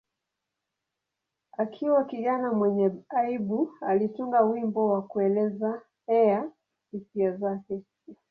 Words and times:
Akiwa 1.57 2.03
kijana 2.05 2.47
mwenye 2.53 2.91
aibu, 3.09 3.73
alitunga 3.81 4.41
wimbo 4.41 4.87
wa 4.89 5.01
kuelezea 5.01 5.81
hisia 6.91 7.37
zake. 7.37 7.81